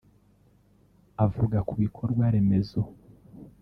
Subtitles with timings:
[1.25, 2.81] Avuga ku bikorwaremezo